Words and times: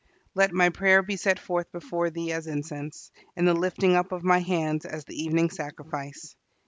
"LET 0.33 0.51
MY 0.51 0.69
PRAYER 0.69 1.03
BE 1.03 1.15
SET 1.15 1.37
FORTH 1.37 1.71
BEFORE 1.73 2.09
THEE 2.09 2.31
AS 2.31 2.47
INCENSE: 2.47 3.11
AND 3.35 3.47
THE 3.47 3.53
LIFTING 3.53 3.93
UP 3.95 4.11
OF 4.11 4.23
MY 4.23 4.39
HANDS 4.39 4.83
AS 4.87 5.05
THE 5.05 5.25
EVENING 5.25 5.51
SACRIFICE." 5.51 6.35